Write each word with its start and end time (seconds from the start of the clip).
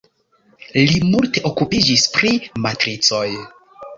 Li 0.77 1.01
multe 1.09 1.43
okupiĝis 1.51 2.07
pri 2.15 2.33
matricoj. 2.65 3.29